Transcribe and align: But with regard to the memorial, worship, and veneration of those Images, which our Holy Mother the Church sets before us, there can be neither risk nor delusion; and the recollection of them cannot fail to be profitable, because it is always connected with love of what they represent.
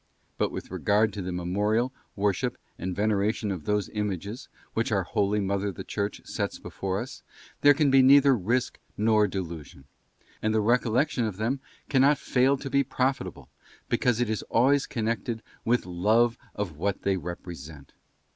But 0.39 0.51
with 0.51 0.71
regard 0.71 1.13
to 1.13 1.21
the 1.21 1.31
memorial, 1.31 1.93
worship, 2.15 2.57
and 2.79 2.95
veneration 2.95 3.51
of 3.51 3.65
those 3.65 3.87
Images, 3.93 4.49
which 4.73 4.91
our 4.91 5.03
Holy 5.03 5.39
Mother 5.39 5.71
the 5.71 5.83
Church 5.83 6.21
sets 6.25 6.57
before 6.57 6.99
us, 6.99 7.21
there 7.61 7.75
can 7.75 7.91
be 7.91 8.01
neither 8.01 8.35
risk 8.35 8.79
nor 8.97 9.27
delusion; 9.27 9.83
and 10.41 10.55
the 10.55 10.59
recollection 10.59 11.25
of 11.25 11.37
them 11.37 11.59
cannot 11.87 12.17
fail 12.17 12.57
to 12.57 12.69
be 12.71 12.83
profitable, 12.83 13.47
because 13.89 14.19
it 14.19 14.27
is 14.27 14.41
always 14.49 14.87
connected 14.87 15.43
with 15.65 15.85
love 15.85 16.35
of 16.55 16.75
what 16.77 17.03
they 17.03 17.15
represent. 17.15 17.93